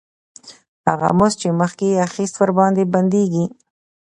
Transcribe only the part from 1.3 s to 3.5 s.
چې مخکې یې اخیست ورباندې بندېږي